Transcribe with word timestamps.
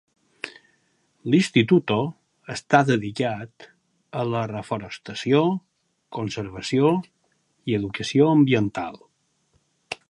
L'Instituto 1.33 1.97
està 2.55 2.79
dedicat 2.87 3.67
a 4.23 4.25
la 4.31 4.41
reforestació, 4.53 5.43
conservació 6.19 6.93
i 7.73 7.81
educació 7.83 8.33
ambiental. 8.39 9.01